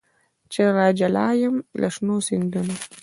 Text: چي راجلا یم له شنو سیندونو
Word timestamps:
چي 0.51 0.61
راجلا 0.77 1.27
یم 1.41 1.55
له 1.79 1.87
شنو 1.95 2.15
سیندونو 2.27 2.75